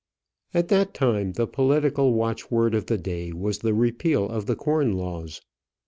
At 0.51 0.69
that 0.69 0.95
time 0.95 1.33
the 1.33 1.45
political 1.45 2.15
watchword 2.15 2.73
of 2.73 2.87
the 2.87 2.97
day 2.97 3.31
was 3.31 3.59
the 3.59 3.75
repeal 3.75 4.27
of 4.27 4.47
the 4.47 4.55
corn 4.55 4.93
laws. 4.93 5.41